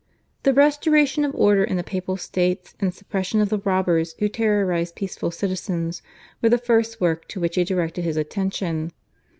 The 0.41 0.53
restoration 0.55 1.23
of 1.25 1.35
order 1.35 1.63
in 1.63 1.77
the 1.77 1.83
Papal 1.83 2.17
States 2.17 2.73
and 2.79 2.91
the 2.91 2.95
suppression 2.95 3.39
of 3.39 3.49
the 3.49 3.59
robbers 3.59 4.15
who 4.17 4.29
terrorised 4.29 4.95
peaceful 4.95 5.29
citizens 5.29 6.01
were 6.41 6.49
the 6.49 6.57
first 6.57 6.99
work 6.99 7.27
to 7.27 7.39
which 7.39 7.53
he 7.53 7.63
directed 7.63 8.03
his 8.03 8.17
attention. 8.17 8.93